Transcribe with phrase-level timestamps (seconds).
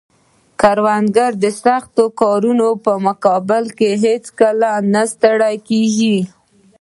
[0.61, 6.17] کروندګر د سخت کارونو په مقابل کې هیڅکله نه ستړی کیږي